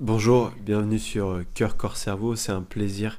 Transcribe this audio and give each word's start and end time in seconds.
Bonjour, 0.00 0.50
bienvenue 0.62 0.98
sur 0.98 1.42
Cœur, 1.52 1.76
Corps, 1.76 1.98
Cerveau. 1.98 2.34
C'est 2.34 2.52
un 2.52 2.62
plaisir 2.62 3.18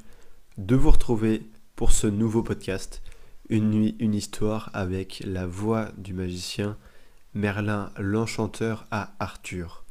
de 0.58 0.75
vous 0.75 0.89
retrouver 0.89 1.47
pour 1.75 1.92
ce 1.92 2.07
nouveau 2.07 2.42
podcast. 2.42 3.04
Une 3.50 3.69
nuit, 3.69 3.96
une 4.00 4.15
histoire 4.15 4.71
avec 4.73 5.21
la 5.23 5.46
voix 5.46 5.91
du 5.99 6.15
magicien 6.15 6.79
Merlin 7.36 7.91
l'Enchanteur 7.99 8.88
à 8.89 9.13
Arthur. 9.20 9.86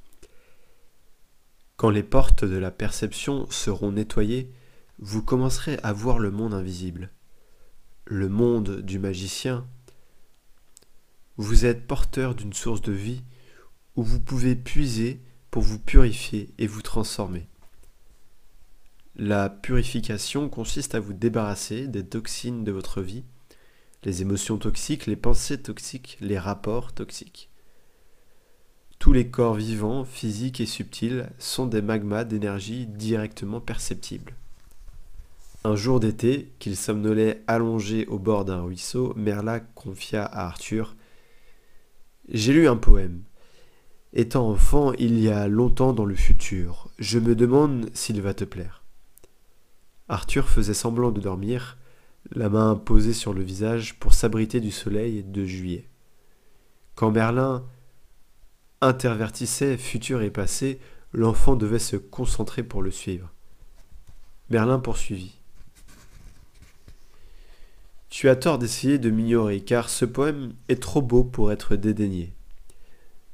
Quand 1.77 1.91
les 1.91 2.03
portes 2.03 2.45
de 2.45 2.57
la 2.57 2.73
perception 2.73 3.49
seront 3.51 3.93
nettoyées, 3.93 4.51
vous 4.99 5.23
commencerez 5.23 5.79
à 5.85 5.93
voir 5.93 6.19
le 6.19 6.33
monde 6.33 6.55
invisible. 6.55 7.13
Le 8.05 8.29
monde 8.29 8.81
du 8.81 8.99
magicien. 8.99 9.65
Vous 11.37 11.67
êtes 11.67 11.87
porteur 11.87 12.35
d'une 12.35 12.53
source 12.53 12.83
de 12.83 12.91
vie 12.91 13.23
où 13.95 14.03
vous 14.03 14.19
pouvez 14.19 14.57
puiser 14.57 15.21
pour 15.51 15.63
vous 15.63 15.79
purifier 15.79 16.51
et 16.59 16.67
vous 16.67 16.83
transformer. 16.83 17.47
La 19.17 19.51
purification 19.51 20.49
consiste 20.49 20.95
à 20.95 21.01
vous 21.01 21.13
débarrasser 21.13 21.89
des 21.89 22.07
toxines 22.07 22.65
de 22.65 22.73
votre 22.73 23.03
vie, 23.03 23.25
les 24.05 24.23
émotions 24.23 24.57
toxiques, 24.57 25.07
les 25.07 25.17
pensées 25.17 25.61
toxiques, 25.61 26.17
les 26.21 26.39
rapports 26.39 26.93
toxiques. 26.93 27.51
Tous 28.99 29.13
les 29.13 29.29
corps 29.29 29.55
vivants, 29.55 30.05
physiques 30.05 30.61
et 30.61 30.67
subtils 30.67 31.29
sont 31.39 31.67
des 31.67 31.83
magmas 31.83 32.25
d'énergie 32.25 32.87
directement 32.87 33.61
perceptibles. 33.61 34.35
Un 35.65 35.75
jour 35.75 36.01
d'été, 36.01 36.53
qu'il 36.59 36.77
somnolait 36.77 37.43
allongé 37.47 38.07
au 38.07 38.19
bord 38.19 38.45
d'un 38.45 38.63
ruisseau, 38.63 39.13
Merla 39.17 39.61
confia 39.61 40.25
à 40.25 40.47
Arthur 40.47 40.97
J'ai 42.29 42.55
lu 42.55 42.69
un 42.69 42.77
poème. 42.77 43.23
Étant 44.13 44.51
enfant 44.51 44.93
il 44.95 45.21
y 45.21 45.29
a 45.29 45.47
longtemps 45.47 45.93
dans 45.93 46.05
le 46.05 46.17
futur, 46.17 46.89
je 46.99 47.21
me 47.21 47.37
demande 47.37 47.91
s'il 47.95 48.21
va 48.21 48.35
te 48.35 48.45
plaire. 48.45 48.83
Arthur 50.09 50.49
faisait 50.49 50.75
semblant 50.75 51.13
de 51.13 51.21
dormir, 51.21 51.79
la 52.33 52.49
main 52.49 52.75
posée 52.75 53.13
sur 53.13 53.33
le 53.33 53.43
visage 53.43 54.01
pour 54.01 54.13
s'abriter 54.13 54.61
du 54.61 54.73
soleil 54.73 55.23
de 55.23 55.45
juillet. 55.45 55.89
Quand 56.97 57.13
Merlin 57.13 57.65
intervertissait 58.81 59.77
futur 59.77 60.23
et 60.23 60.31
passé, 60.31 60.81
l'enfant 61.13 61.55
devait 61.55 61.79
se 61.79 61.97
concentrer 61.97 62.65
pour 62.65 62.83
le 62.83 62.91
suivre. 62.91 63.33
Merlin 64.49 64.81
poursuivit. 64.81 65.39
Tu 68.09 68.29
as 68.29 68.35
tort 68.35 68.59
d'essayer 68.59 68.99
de 68.99 69.11
m'ignorer, 69.11 69.61
car 69.61 69.89
ce 69.89 70.05
poème 70.05 70.53
est 70.69 70.83
trop 70.83 71.01
beau 71.01 71.23
pour 71.23 71.53
être 71.53 71.77
dédaigné. 71.77 72.35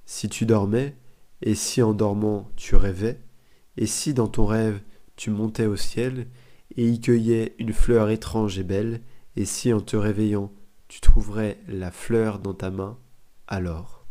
Si 0.07 0.29
tu 0.29 0.47
dormais, 0.47 0.97
et 1.43 1.55
si 1.55 1.83
en 1.83 1.93
dormant 1.93 2.51
tu 2.57 2.77
rêvais, 2.77 3.21
et 3.77 3.87
si 3.87 4.15
dans 4.15 4.29
ton 4.29 4.47
rêve 4.47 4.81
tu 5.17 5.31
montais 5.31 5.67
au 5.67 5.77
ciel, 5.77 6.29
et 6.77 6.89
y 6.89 7.01
cueillais 7.01 7.55
une 7.59 7.73
fleur 7.73 8.09
étrange 8.11 8.59
et 8.59 8.65
belle, 8.65 9.03
et 9.37 9.45
si 9.45 9.73
en 9.73 9.81
te 9.81 9.97
réveillant 9.97 10.53
tu 10.89 11.01
trouverais 11.01 11.59
la 11.69 11.91
fleur 11.91 12.39
dans 12.39 12.55
ta 12.55 12.71
main, 12.71 12.99
alors. 13.49 14.07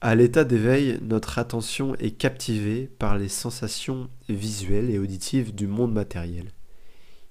À 0.00 0.14
l'état 0.14 0.44
d'éveil, 0.44 0.98
notre 1.02 1.38
attention 1.38 1.96
est 1.96 2.12
captivée 2.12 2.86
par 2.86 3.18
les 3.18 3.28
sensations 3.28 4.08
visuelles 4.28 4.90
et 4.90 4.98
auditives 4.98 5.54
du 5.54 5.66
monde 5.66 5.92
matériel. 5.92 6.52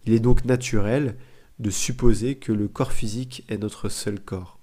Il 0.06 0.14
est 0.14 0.20
donc 0.20 0.44
naturel 0.44 1.16
de 1.60 1.70
supposer 1.70 2.36
que 2.36 2.52
le 2.52 2.68
corps 2.68 2.92
physique 2.92 3.46
est 3.48 3.58
notre 3.58 3.88
seul 3.88 4.20
corps. 4.20 4.57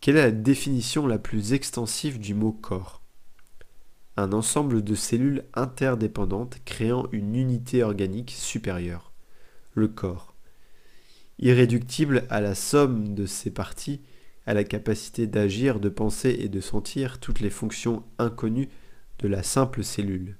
Quelle 0.00 0.16
est 0.18 0.22
la 0.22 0.30
définition 0.30 1.06
la 1.06 1.18
plus 1.18 1.52
extensive 1.52 2.20
du 2.20 2.34
mot 2.34 2.52
corps? 2.52 3.02
Un 4.16 4.32
ensemble 4.32 4.84
de 4.84 4.94
cellules 4.94 5.44
interdépendantes 5.54 6.58
créant 6.64 7.08
une 7.12 7.34
unité 7.34 7.82
organique 7.82 8.30
supérieure, 8.30 9.12
le 9.74 9.88
corps. 9.88 10.34
Irréductible 11.38 12.24
à 12.30 12.40
la 12.40 12.54
somme 12.54 13.14
de 13.14 13.26
ses 13.26 13.50
parties, 13.50 14.00
à 14.46 14.54
la 14.54 14.64
capacité 14.64 15.26
d'agir, 15.26 15.80
de 15.80 15.88
penser 15.88 16.36
et 16.38 16.48
de 16.48 16.60
sentir 16.60 17.18
toutes 17.18 17.40
les 17.40 17.50
fonctions 17.50 18.04
inconnues 18.18 18.68
de 19.18 19.28
la 19.28 19.42
simple 19.42 19.82
cellule. 19.82 20.36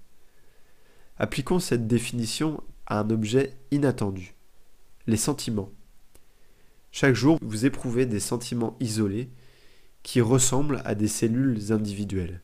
Appliquons 1.18 1.58
cette 1.58 1.88
définition 1.88 2.62
à 2.86 3.00
un 3.00 3.10
objet 3.10 3.56
inattendu, 3.72 4.36
les 5.06 5.16
sentiments. 5.16 5.72
Chaque 6.92 7.14
jour, 7.14 7.38
vous 7.42 7.66
éprouvez 7.66 8.06
des 8.06 8.20
sentiments 8.20 8.76
isolés 8.80 9.28
qui 10.06 10.20
ressemblent 10.20 10.82
à 10.84 10.94
des 10.94 11.08
cellules 11.08 11.72
individuelles. 11.72 12.40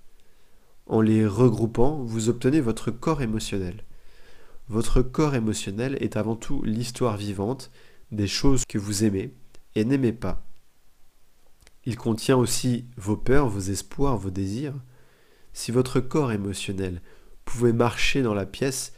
En 0.86 1.00
les 1.00 1.24
regroupant, 1.24 2.02
vous 2.02 2.28
obtenez 2.28 2.60
votre 2.60 2.90
corps 2.90 3.22
émotionnel. 3.22 3.84
Votre 4.66 5.00
corps 5.00 5.36
émotionnel 5.36 5.96
est 6.00 6.16
avant 6.16 6.34
tout 6.34 6.60
l'histoire 6.64 7.16
vivante 7.16 7.70
des 8.10 8.26
choses 8.26 8.64
que 8.68 8.78
vous 8.78 9.04
aimez 9.04 9.32
et 9.76 9.84
n'aimez 9.84 10.12
pas. 10.12 10.44
Il 11.84 11.96
contient 11.96 12.36
aussi 12.36 12.86
vos 12.96 13.16
peurs, 13.16 13.48
vos 13.48 13.60
espoirs, 13.60 14.18
vos 14.18 14.30
désirs. 14.30 14.74
Si 15.52 15.70
votre 15.70 16.00
corps 16.00 16.32
émotionnel 16.32 17.00
pouvait 17.44 17.72
marcher 17.72 18.22
dans 18.22 18.34
la 18.34 18.44
pièce, 18.44 18.92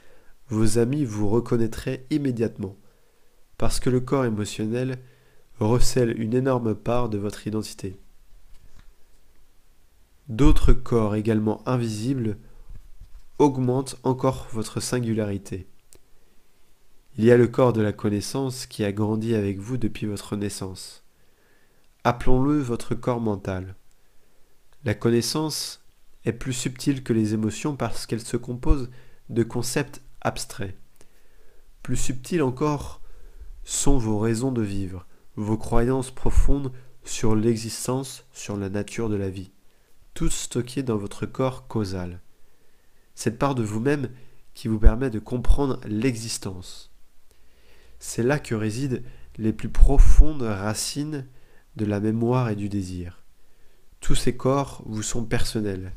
vos 0.49 0.79
amis 0.79 1.05
vous 1.05 1.29
reconnaîtraient 1.29 2.07
immédiatement, 2.09 2.79
parce 3.59 3.79
que 3.79 3.91
le 3.91 4.01
corps 4.01 4.25
émotionnel 4.25 5.01
recèle 5.61 6.19
une 6.19 6.33
énorme 6.33 6.75
part 6.75 7.11
de 7.11 7.19
votre 7.19 7.47
identité. 7.47 8.01
D'autres 10.29 10.73
corps 10.73 11.17
également 11.17 11.61
invisibles 11.69 12.39
augmentent 13.39 13.97
encore 14.05 14.47
votre 14.53 14.81
singularité. 14.81 15.69
Il 17.19 17.25
y 17.25 17.31
a 17.31 17.37
le 17.37 17.47
corps 17.47 17.75
de 17.75 17.83
la 17.83 17.93
connaissance 17.93 18.65
qui 18.65 18.85
a 18.85 18.93
grandi 18.93 19.35
avec 19.35 19.59
vous 19.59 19.77
depuis 19.77 20.07
votre 20.07 20.37
naissance. 20.37 21.05
Appelons-le 22.05 22.59
votre 22.59 22.95
corps 22.95 23.21
mental. 23.21 23.77
La 24.85 24.95
connaissance 24.95 25.85
est 26.25 26.33
plus 26.33 26.55
subtile 26.55 27.03
que 27.03 27.13
les 27.13 27.35
émotions 27.35 27.77
parce 27.77 28.07
qu'elle 28.07 28.23
se 28.23 28.39
compose 28.39 28.91
de 29.29 29.43
concepts 29.43 30.01
abstraits. 30.23 30.75
Plus 31.83 31.97
subtils 31.97 32.43
encore 32.43 33.03
sont 33.63 33.99
vos 33.99 34.19
raisons 34.19 34.53
de 34.53 34.63
vivre, 34.63 35.07
vos 35.37 35.59
croyances 35.59 36.11
profondes 36.11 36.73
sur 37.05 37.37
l'existence, 37.37 38.25
sur 38.33 38.57
la 38.57 38.71
nature 38.71 39.11
de 39.11 39.17
la 39.17 39.29
vie 39.29 39.54
tout 40.15 40.31
stocké 40.31 40.83
dans 40.83 40.97
votre 40.97 41.27
corps 41.27 41.67
causal. 41.67 42.21
Cette 43.15 43.39
part 43.39 43.55
de 43.55 43.65
vous-même 43.65 44.09
qui 44.55 44.69
vous 44.69 44.79
permet 44.79 45.11
de 45.11 45.19
comprendre 45.19 45.81
l'existence. 45.85 46.93
C'est 47.99 48.23
là 48.23 48.39
que 48.39 48.55
résident 48.55 49.03
les 49.37 49.53
plus 49.53 49.69
profondes 49.69 50.43
racines 50.43 51.27
de 51.75 51.85
la 51.85 51.99
mémoire 51.99 52.49
et 52.49 52.57
du 52.57 52.69
désir. 52.69 53.25
Tous 54.01 54.15
ces 54.15 54.37
corps 54.37 54.83
vous 54.87 55.03
sont 55.03 55.25
personnels. 55.25 55.93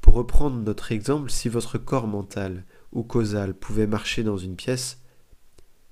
Pour 0.00 0.14
reprendre 0.14 0.56
notre 0.56 0.90
exemple, 0.90 1.30
si 1.30 1.48
votre 1.48 1.78
corps 1.78 2.08
mental 2.08 2.64
ou 2.92 3.04
causal 3.04 3.54
pouvait 3.54 3.86
marcher 3.86 4.24
dans 4.24 4.38
une 4.38 4.56
pièce, 4.56 5.02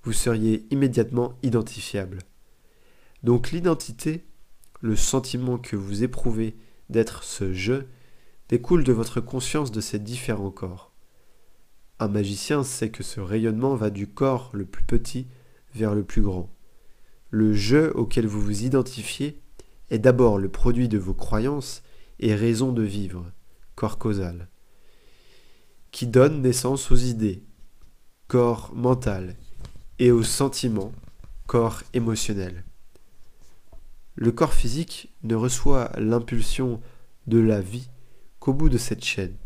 vous 0.03 0.13
seriez 0.13 0.67
immédiatement 0.71 1.39
identifiable. 1.43 2.19
Donc 3.23 3.51
l'identité, 3.51 4.25
le 4.81 4.97
sentiment 4.97 5.59
que 5.59 5.77
vous 5.77 6.03
éprouvez 6.03 6.57
d'être 6.91 7.23
ce 7.23 7.53
je 7.53 7.85
découle 8.49 8.85
de 8.85 8.93
votre 8.93 9.21
conscience 9.21 9.71
de 9.71 9.81
ces 9.81 9.99
différents 9.99 10.51
corps. 10.51 10.93
Un 11.99 12.09
magicien 12.09 12.63
sait 12.63 12.91
que 12.91 13.03
ce 13.03 13.21
rayonnement 13.21 13.75
va 13.75 13.91
du 13.91 14.07
corps 14.07 14.51
le 14.53 14.65
plus 14.65 14.85
petit 14.85 15.27
vers 15.75 15.95
le 15.95 16.05
plus 16.05 16.23
grand. 16.23 16.49
Le 17.31 17.53
je 17.53 17.91
auquel 17.91 18.27
vous 18.27 18.41
vous 18.41 18.65
identifiez 18.65 19.41
est 19.91 19.99
d'abord 19.99 20.39
le 20.39 20.49
produit 20.49 20.89
de 20.89 20.99
vos 20.99 21.15
croyances 21.15 21.83
et 22.21 22.35
raisons 22.35 22.73
de 22.73 22.83
vivre, 22.83 23.31
corps 23.75 23.99
causal, 23.99 24.49
qui 25.91 26.07
donne 26.07 26.43
naissance 26.43 26.91
aux 26.91 26.97
idées, 26.97 27.43
corps 28.29 28.73
mental, 28.75 29.37
et 29.99 30.11
aux 30.11 30.23
sentiments, 30.23 30.93
corps 31.47 31.83
émotionnel. 31.93 32.65
Le 34.21 34.33
corps 34.33 34.53
physique 34.53 35.15
ne 35.23 35.37
reçoit 35.37 35.93
l'impulsion 35.97 36.81
de 37.29 37.39
la 37.39 37.61
vie 37.61 37.89
qu'au 38.41 38.53
bout 38.53 38.69
de 38.69 38.77
cette 38.77 39.05
chaîne. 39.05 39.37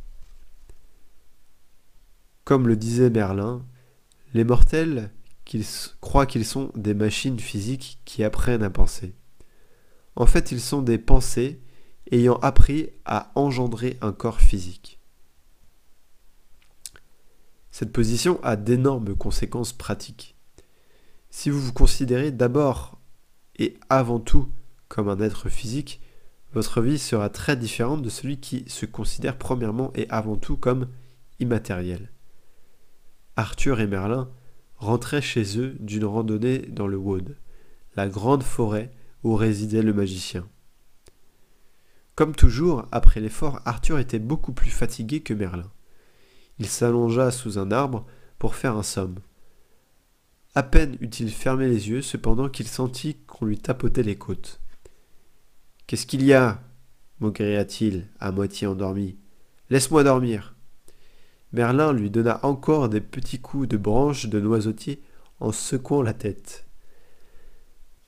Comme 2.44 2.66
le 2.66 2.74
disait 2.74 3.10
Merlin, 3.10 3.66
les 4.32 4.44
mortels 4.44 5.10
croient 6.00 6.24
qu'ils 6.24 6.46
sont 6.46 6.72
des 6.74 6.94
machines 6.94 7.38
physiques 7.38 8.00
qui 8.06 8.24
apprennent 8.24 8.62
à 8.62 8.70
penser. 8.70 9.14
En 10.16 10.24
fait, 10.24 10.52
ils 10.52 10.60
sont 10.60 10.80
des 10.80 10.96
pensées 10.96 11.60
ayant 12.10 12.36
appris 12.36 12.88
à 13.04 13.30
engendrer 13.34 13.98
un 14.00 14.12
corps 14.12 14.40
physique. 14.40 14.98
Cette 17.70 17.92
position 17.92 18.42
a 18.42 18.56
d'énormes 18.56 19.16
conséquences 19.16 19.74
pratiques. 19.74 20.34
Si 21.28 21.50
vous 21.50 21.60
vous 21.60 21.74
considérez 21.74 22.30
d'abord 22.30 22.98
et 23.58 23.76
avant 23.90 24.19
tout 24.19 24.48
comme 24.93 25.09
un 25.09 25.21
être 25.21 25.49
physique, 25.49 26.03
votre 26.53 26.83
vie 26.83 26.99
sera 26.99 27.31
très 27.31 27.56
différente 27.56 28.03
de 28.03 28.11
celui 28.11 28.41
qui 28.41 28.69
se 28.69 28.85
considère 28.85 29.39
premièrement 29.39 29.91
et 29.94 30.06
avant 30.11 30.37
tout 30.37 30.59
comme 30.59 30.87
immatériel. 31.41 32.12
Arthur 33.37 33.81
et 33.81 33.87
Merlin 33.87 34.31
rentraient 34.77 35.23
chez 35.23 35.59
eux 35.59 35.77
d'une 35.81 36.05
randonnée 36.05 36.59
dans 36.59 36.87
le 36.87 36.99
Wood, 36.99 37.39
la 37.97 38.06
grande 38.06 38.43
forêt 38.43 38.93
où 39.25 39.35
résidait 39.35 39.81
le 39.81 39.94
magicien. 39.94 40.47
Comme 42.15 42.35
toujours, 42.35 42.85
après 42.93 43.21
l'effort, 43.21 43.62
Arthur 43.65 43.99
était 43.99 44.19
beaucoup 44.19 44.53
plus 44.53 44.71
fatigué 44.71 45.23
que 45.23 45.33
Merlin. 45.33 45.73
Il 46.59 46.67
s'allongea 46.67 47.31
sous 47.31 47.59
un 47.59 47.71
arbre 47.71 48.05
pour 48.39 48.55
faire 48.56 48.77
un 48.77 48.83
somme. 48.83 49.21
À 50.55 50.62
peine 50.62 50.99
eut-il 51.00 51.31
fermé 51.31 51.67
les 51.67 51.89
yeux, 51.89 52.03
cependant 52.03 52.50
qu'il 52.50 52.69
sentit 52.69 53.17
qu'on 53.27 53.47
lui 53.47 53.56
tapotait 53.56 54.03
les 54.03 54.17
côtes. 54.17 54.62
Qu'est-ce 55.93 56.06
qu'il 56.06 56.25
y 56.25 56.33
a 56.33 56.59
maugréa-t-il, 57.21 58.09
à 58.19 58.33
moitié 58.33 58.67
endormi? 58.67 59.19
Laisse-moi 59.69 60.05
dormir. 60.05 60.56
Merlin 61.53 61.93
lui 61.93 62.09
donna 62.09 62.41
encore 62.47 62.89
des 62.89 63.03
petits 63.03 63.41
coups 63.41 63.69
de 63.69 63.77
branche 63.77 64.25
de 64.25 64.41
noisetier 64.41 65.03
en 65.39 65.53
secouant 65.53 66.00
la 66.00 66.15
tête. 66.15 66.67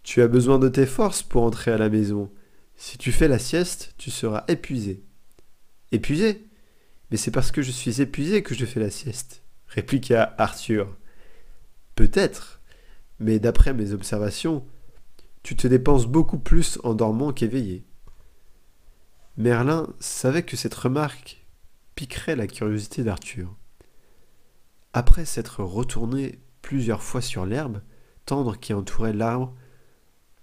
Tu 0.03 0.23
as 0.23 0.29
besoin 0.29 0.59
de 0.59 0.71
tes 0.71 0.87
forces 0.87 1.23
pour 1.23 1.43
entrer 1.43 1.73
à 1.73 1.77
la 1.77 1.91
maison. 1.91 2.31
Si 2.75 2.97
tu 2.97 3.13
fais 3.13 3.29
la 3.29 3.39
sieste, 3.39 3.93
tu 3.99 4.11
seras 4.11 4.45
épuisé. 4.49 5.03
Épuisé? 5.93 6.49
Mais 7.11 7.19
c'est 7.19 7.33
parce 7.33 7.53
que 7.53 7.61
je 7.61 7.71
suis 7.71 8.01
épuisé 8.01 8.43
que 8.43 8.55
je 8.55 8.65
fais 8.65 8.81
la 8.81 8.89
sieste, 8.89 9.43
répliqua 9.69 10.35
Arthur. 10.39 10.97
Peut-être, 11.97 12.63
mais 13.21 13.39
d'après 13.39 13.75
mes 13.75 13.93
observations, 13.93 14.65
tu 15.45 15.55
te 15.55 15.69
dépenses 15.69 16.07
beaucoup 16.07 16.39
plus 16.39 16.81
en 16.83 16.95
dormant 16.95 17.33
qu'éveillé. 17.33 17.85
Merlin 19.37 19.87
savait 20.01 20.43
que 20.43 20.57
cette 20.57 20.75
remarque 20.75 21.47
piquerait 21.95 22.35
la 22.35 22.49
curiosité 22.49 23.05
d'Arthur. 23.05 23.55
Après 24.95 25.25
s'être 25.25 25.63
retourné 25.63 26.41
plusieurs 26.63 27.03
fois 27.03 27.21
sur 27.21 27.47
l'herbe 27.47 27.83
tendre 28.25 28.59
qui 28.59 28.73
entourait 28.73 29.13
l'arbre, 29.13 29.55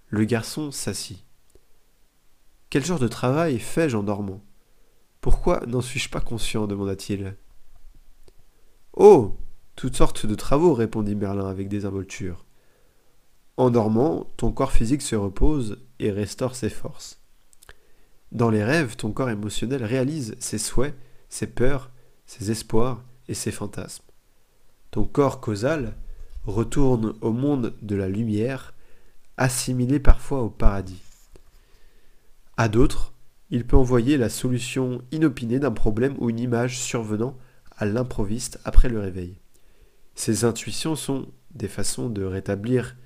le 0.06 0.24
garçon 0.24 0.70
s'assit. 0.70 1.26
Quel 2.70 2.84
genre 2.84 3.00
de 3.00 3.08
travail 3.08 3.58
fais-je 3.58 3.96
en 3.96 4.04
dormant? 4.04 4.44
Pourquoi 5.20 5.66
n'en 5.66 5.80
suis-je 5.80 6.10
pas 6.10 6.20
conscient? 6.20 6.68
demanda-t-il. 6.68 7.36
Oh 8.94 9.36
toutes 9.74 9.96
sortes 9.96 10.26
de 10.26 10.34
travaux, 10.34 10.74
répondit 10.74 11.16
Merlin 11.16 11.48
avec 11.48 11.68
désinvolture. 11.68 12.44
En 13.62 13.70
dormant, 13.70 14.26
ton 14.38 14.50
corps 14.50 14.72
physique 14.72 15.02
se 15.02 15.14
repose 15.14 15.78
et 16.00 16.10
restaure 16.10 16.56
ses 16.56 16.68
forces. 16.68 17.20
Dans 18.32 18.50
les 18.50 18.64
rêves, 18.64 18.96
ton 18.96 19.12
corps 19.12 19.30
émotionnel 19.30 19.84
réalise 19.84 20.34
ses 20.40 20.58
souhaits, 20.58 20.96
ses 21.28 21.46
peurs, 21.46 21.92
ses 22.26 22.50
espoirs 22.50 23.04
et 23.28 23.34
ses 23.34 23.52
fantasmes. 23.52 24.02
Ton 24.90 25.04
corps 25.04 25.40
causal 25.40 25.94
retourne 26.44 27.14
au 27.20 27.30
monde 27.30 27.76
de 27.82 27.94
la 27.94 28.08
lumière, 28.08 28.74
assimilé 29.36 30.00
parfois 30.00 30.42
au 30.42 30.50
paradis. 30.50 31.00
À 32.56 32.68
d'autres, 32.68 33.12
il 33.50 33.64
peut 33.64 33.76
envoyer 33.76 34.16
la 34.16 34.28
solution 34.28 35.02
inopinée 35.12 35.60
d'un 35.60 35.70
problème 35.70 36.16
ou 36.18 36.30
une 36.30 36.40
image 36.40 36.80
survenant 36.80 37.36
à 37.76 37.84
l'improviste 37.84 38.58
après 38.64 38.88
le 38.88 38.98
réveil. 38.98 39.38
Ces 40.16 40.44
intuitions 40.44 40.96
sont 40.96 41.28
des 41.54 41.68
façons 41.68 42.10
de 42.10 42.24
rétablir 42.24 42.96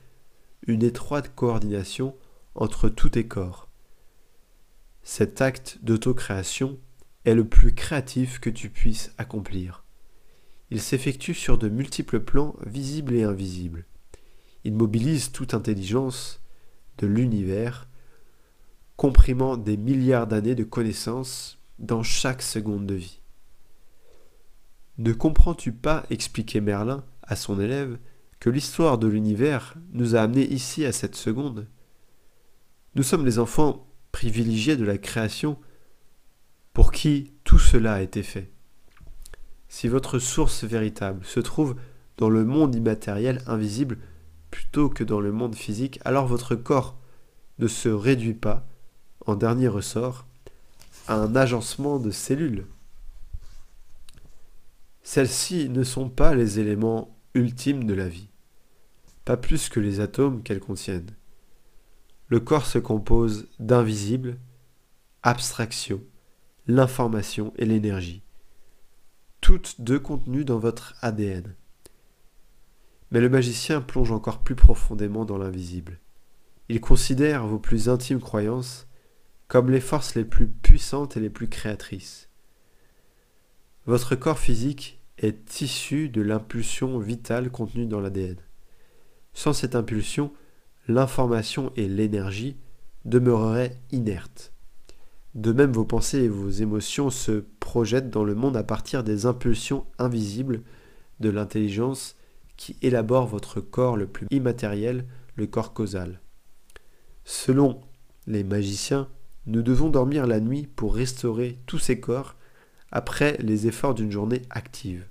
une 0.66 0.82
étroite 0.82 1.34
coordination 1.34 2.16
entre 2.54 2.88
tous 2.88 3.10
tes 3.10 3.26
corps. 3.26 3.68
Cet 5.02 5.40
acte 5.40 5.78
d'autocréation 5.82 6.78
est 7.24 7.34
le 7.34 7.46
plus 7.46 7.74
créatif 7.74 8.40
que 8.40 8.50
tu 8.50 8.70
puisses 8.70 9.12
accomplir. 9.18 9.84
Il 10.70 10.80
s'effectue 10.80 11.34
sur 11.34 11.58
de 11.58 11.68
multiples 11.68 12.20
plans 12.20 12.56
visibles 12.64 13.14
et 13.14 13.22
invisibles. 13.22 13.84
Il 14.64 14.74
mobilise 14.74 15.30
toute 15.30 15.54
intelligence 15.54 16.42
de 16.98 17.06
l'univers, 17.06 17.88
comprimant 18.96 19.56
des 19.56 19.76
milliards 19.76 20.26
d'années 20.26 20.56
de 20.56 20.64
connaissances 20.64 21.58
dans 21.78 22.02
chaque 22.02 22.42
seconde 22.42 22.86
de 22.86 22.94
vie. 22.94 23.20
Ne 24.98 25.12
comprends-tu 25.12 25.72
pas, 25.72 26.04
expliquait 26.10 26.60
Merlin 26.60 27.04
à 27.22 27.36
son 27.36 27.60
élève, 27.60 27.98
que 28.41 28.50
l'histoire 28.50 28.99
de 28.99 29.06
l'univers 29.06 29.75
nous 29.93 30.15
a 30.15 30.21
amenés 30.21 30.47
ici 30.47 30.85
à 30.85 30.93
cette 30.93 31.17
seconde 31.17 31.67
Nous 32.94 33.03
sommes 33.03 33.25
les 33.25 33.38
enfants 33.38 33.87
privilégiés 34.12 34.77
de 34.77 34.85
la 34.85 34.99
création 34.99 35.59
pour 36.73 36.93
qui 36.93 37.33
tout 37.44 37.59
cela 37.59 37.94
a 37.94 38.00
été 38.03 38.23
fait. 38.23 38.50
Si 39.69 39.88
votre 39.88 40.19
source 40.19 40.65
véritable 40.65 41.25
se 41.25 41.41
trouve 41.41 41.77
dans 42.19 42.31
le 42.31 42.44
monde 42.44 42.75
immatériel 42.75 43.43
invisible 43.47 43.99
plutôt 44.50 44.88
que 44.88 45.05
dans 45.05 45.21
le 45.21 45.33
monde 45.33 45.55
physique, 45.55 46.00
alors 46.05 46.27
votre 46.27 46.55
corps 46.55 46.99
ne 47.59 47.67
se 47.67 47.88
réduit 47.88 48.35
pas, 48.35 48.67
en 49.27 49.35
dernier 49.35 49.69
ressort, 49.69 50.27
à 51.09 51.17
un 51.17 51.35
agencement 51.37 51.99
de 51.99 52.11
cellules. 52.11 52.67
Celles-ci 55.03 55.69
ne 55.69 55.85
sont 55.85 56.09
pas 56.09 56.35
les 56.35 56.59
éléments 56.59 57.15
ultimes 57.37 57.85
de 57.85 57.94
la 57.94 58.09
vie, 58.09 58.31
pas 59.25 59.37
plus 59.37 59.69
que 59.69 59.79
les 59.79 60.00
atomes 60.00 60.43
qu'elles 60.43 60.61
contiennent. 60.61 61.15
Le 62.29 62.41
corps 62.41 62.67
se 62.67 62.79
compose 62.79 63.47
d'invisibles, 63.61 64.38
abstractions, 65.23 66.03
l'information 66.67 67.53
et 67.56 67.67
l'énergie, 67.67 68.23
toutes 69.41 69.81
deux 69.81 70.00
contenues 70.00 70.44
dans 70.44 70.59
votre 70.59 70.94
ADN. 71.03 71.55
Mais 73.11 73.21
le 73.21 73.29
magicien 73.29 73.81
plonge 73.81 74.11
encore 74.11 74.41
plus 74.41 74.56
profondément 74.56 75.25
dans 75.25 75.38
l'invisible. 75.38 76.00
Il 76.69 76.81
considère 76.81 77.47
vos 77.47 77.59
plus 77.59 77.88
intimes 77.88 78.21
croyances 78.21 78.88
comme 79.47 79.71
les 79.71 79.81
forces 79.81 80.15
les 80.17 80.25
plus 80.25 80.49
puissantes 80.49 81.17
et 81.17 81.21
les 81.21 81.31
plus 81.31 81.49
créatrices. 81.49 82.29
Votre 83.85 84.17
corps 84.17 84.41
physique 84.41 84.95
est 85.18 85.60
issu 85.60 86.08
de 86.08 86.22
l'impulsion 86.22 86.98
vitale 86.98 87.50
contenue 87.50 87.86
dans 87.86 88.00
l'ADN. 88.00 88.36
Sans 89.32 89.52
cette 89.52 89.74
impulsion, 89.74 90.32
l'information 90.88 91.72
et 91.76 91.88
l'énergie 91.88 92.56
demeureraient 93.04 93.78
inertes. 93.92 94.52
De 95.34 95.52
même, 95.52 95.72
vos 95.72 95.84
pensées 95.84 96.22
et 96.22 96.28
vos 96.28 96.48
émotions 96.48 97.10
se 97.10 97.44
projettent 97.60 98.10
dans 98.10 98.24
le 98.24 98.34
monde 98.34 98.56
à 98.56 98.62
partir 98.62 99.04
des 99.04 99.26
impulsions 99.26 99.85
invisibles 99.99 100.62
de 101.20 101.28
l'intelligence 101.28 102.16
qui 102.56 102.76
élabore 102.80 103.26
votre 103.26 103.61
corps 103.61 103.96
le 103.96 104.06
plus 104.06 104.26
immatériel, 104.30 105.04
le 105.35 105.46
corps 105.46 105.75
causal. 105.75 106.20
Selon 107.25 107.80
les 108.26 108.44
magiciens, 108.44 109.08
nous 109.46 109.62
devons 109.62 109.90
dormir 109.90 110.26
la 110.26 110.40
nuit 110.40 110.66
pour 110.66 110.94
restaurer 110.94 111.58
tous 111.66 111.78
ces 111.78 112.00
corps 112.00 112.36
après 112.97 113.37
les 113.41 113.67
efforts 113.67 113.95
d'une 113.95 114.11
journée 114.11 114.41
active. 114.49 115.07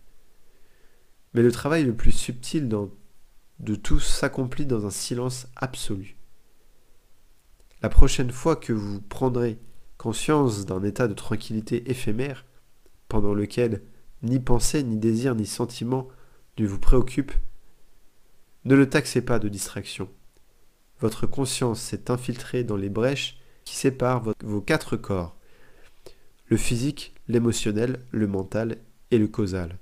Mais 1.36 1.44
le 1.44 1.52
travail 1.52 1.84
le 1.84 1.94
plus 1.94 2.12
subtil 2.12 2.68
de 2.68 3.76
tous 3.76 4.00
s'accomplit 4.00 4.66
dans 4.66 4.88
un 4.88 4.90
silence 4.90 5.46
absolu. 5.56 6.18
La 7.84 7.90
prochaine 7.90 8.32
fois 8.32 8.56
que 8.56 8.74
vous 8.74 9.02
prendrez 9.02 9.60
conscience 10.00 10.66
d'un 10.66 10.82
état 10.82 11.08
de 11.08 11.14
tranquillité 11.14 11.92
éphémère, 11.92 12.46
pendant 13.08 13.36
lequel 13.36 13.84
ni 14.24 14.40
pensée, 14.40 14.82
ni 14.82 14.98
désir, 14.98 15.36
ni 15.36 15.46
sentiment 15.46 16.08
ne 16.58 16.66
vous 16.66 16.80
préoccupent, 16.80 17.38
ne 18.64 18.74
le 18.74 18.90
taxez 18.90 19.22
pas 19.22 19.38
de 19.38 19.48
distraction. 19.48 20.10
Votre 21.02 21.28
conscience 21.28 21.82
s'est 21.82 22.10
infiltrée 22.10 22.64
dans 22.64 22.78
les 22.78 22.90
brèches 22.90 23.38
qui 23.64 23.76
séparent 23.76 24.24
vos 24.44 24.62
quatre 24.62 24.98
corps, 24.98 25.38
le 26.48 26.58
physique, 26.58 27.14
l'émotionnel, 27.28 28.00
le 28.12 28.28
mental 28.28 28.78
et 29.12 29.18
le 29.18 29.28
causal. 29.28 29.78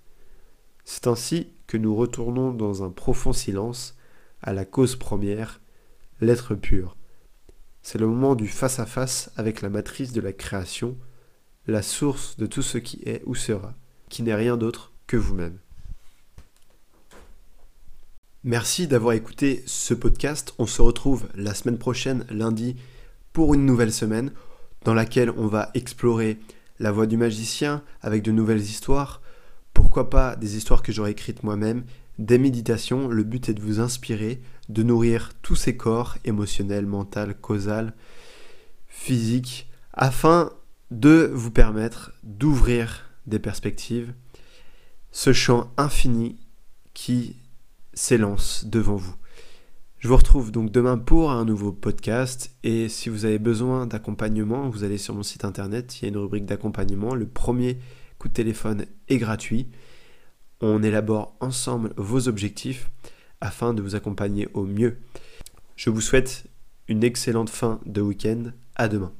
C'est 0.85 1.07
ainsi 1.07 1.49
que 1.67 1.77
nous 1.77 1.95
retournons 1.95 2.53
dans 2.53 2.83
un 2.83 2.89
profond 2.89 3.33
silence 3.33 3.95
à 4.41 4.53
la 4.53 4.65
cause 4.65 4.95
première, 4.95 5.61
l'être 6.21 6.55
pur. 6.55 6.95
C'est 7.81 7.99
le 7.99 8.07
moment 8.07 8.35
du 8.35 8.47
face-à-face 8.47 9.31
avec 9.35 9.61
la 9.61 9.69
matrice 9.69 10.13
de 10.13 10.21
la 10.21 10.33
création, 10.33 10.97
la 11.67 11.81
source 11.81 12.37
de 12.37 12.45
tout 12.45 12.61
ce 12.61 12.77
qui 12.77 13.01
est 13.05 13.23
ou 13.25 13.35
sera, 13.35 13.73
qui 14.09 14.23
n'est 14.23 14.35
rien 14.35 14.57
d'autre 14.57 14.91
que 15.07 15.17
vous-même. 15.17 15.57
Merci 18.45 18.87
d'avoir 18.87 19.13
écouté 19.13 19.63
ce 19.65 19.93
podcast. 19.93 20.53
On 20.59 20.65
se 20.65 20.81
retrouve 20.81 21.27
la 21.33 21.53
semaine 21.53 21.77
prochaine, 21.77 22.25
lundi, 22.29 22.75
pour 23.31 23.53
une 23.53 23.65
nouvelle 23.65 23.93
semaine 23.93 24.33
dans 24.83 24.93
laquelle 24.93 25.31
on 25.31 25.47
va 25.47 25.71
explorer 25.73 26.39
la 26.79 26.91
voix 26.91 27.05
du 27.05 27.17
magicien 27.17 27.83
avec 28.01 28.23
de 28.23 28.31
nouvelles 28.31 28.61
histoires. 28.61 29.21
Pourquoi 29.73 30.09
pas 30.09 30.35
des 30.35 30.57
histoires 30.57 30.83
que 30.83 30.91
j'aurais 30.91 31.11
écrites 31.11 31.43
moi-même, 31.43 31.83
des 32.19 32.37
méditations. 32.37 33.07
Le 33.07 33.23
but 33.23 33.49
est 33.49 33.53
de 33.53 33.61
vous 33.61 33.79
inspirer, 33.79 34.41
de 34.69 34.83
nourrir 34.83 35.31
tous 35.41 35.55
ces 35.55 35.77
corps 35.77 36.17
émotionnels, 36.25 36.85
mental, 36.85 37.35
causal, 37.35 37.93
physique, 38.87 39.69
afin 39.93 40.51
de 40.91 41.31
vous 41.33 41.51
permettre 41.51 42.11
d'ouvrir 42.23 43.09
des 43.25 43.39
perspectives, 43.39 44.13
ce 45.11 45.33
champ 45.33 45.71
infini 45.77 46.37
qui 46.93 47.37
s'élance 47.93 48.65
devant 48.65 48.95
vous. 48.95 49.15
Je 50.03 50.09
vous 50.09 50.17
retrouve 50.17 50.51
donc 50.51 50.69
demain 50.69 50.97
pour 50.97 51.31
un 51.31 51.45
nouveau 51.45 51.71
podcast 51.71 52.53
et 52.61 52.89
si 52.89 53.07
vous 53.07 53.23
avez 53.23 53.39
besoin 53.39 53.87
d'accompagnement, 53.87 54.67
vous 54.67 54.83
allez 54.83 54.97
sur 54.97 55.15
mon 55.15 55.23
site 55.23 55.45
internet, 55.45 55.95
il 55.95 56.03
y 56.03 56.05
a 56.07 56.09
une 56.09 56.17
rubrique 56.17 56.45
d'accompagnement, 56.45 57.15
le 57.15 57.25
premier 57.25 57.77
coup 58.19 58.27
de 58.27 58.33
téléphone 58.33 58.85
est 59.07 59.17
gratuit. 59.17 59.69
On 60.59 60.83
élabore 60.83 61.37
ensemble 61.39 61.93
vos 61.95 62.27
objectifs 62.27 62.91
afin 63.39 63.73
de 63.73 63.81
vous 63.81 63.95
accompagner 63.95 64.49
au 64.53 64.65
mieux. 64.65 64.97
Je 65.77 65.89
vous 65.89 66.01
souhaite 66.01 66.47
une 66.89 67.05
excellente 67.05 67.49
fin 67.49 67.79
de 67.85 68.01
week-end. 68.01 68.51
À 68.75 68.89
demain. 68.89 69.13